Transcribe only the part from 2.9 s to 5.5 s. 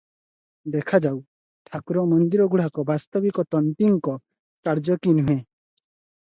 ବାସ୍ତବିକ ତନ୍ତୀଙ୍କ କାର୍ଯ୍ୟକି ନୁହେଁ।